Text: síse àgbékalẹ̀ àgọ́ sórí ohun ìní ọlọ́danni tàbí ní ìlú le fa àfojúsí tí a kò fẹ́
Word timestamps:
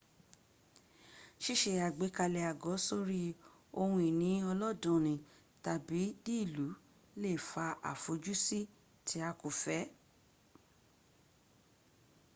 síse 1.43 1.71
àgbékalẹ̀ 1.87 2.47
àgọ́ 2.51 2.75
sórí 2.85 3.21
ohun 3.79 4.01
ìní 4.09 4.29
ọlọ́danni 4.51 5.13
tàbí 5.63 6.01
ní 6.23 6.33
ìlú 6.43 6.67
le 7.21 7.31
fa 7.49 7.65
àfojúsí 7.91 8.59
tí 9.05 9.17
a 9.27 9.29
kò 9.39 9.49
fẹ́ 9.61 9.81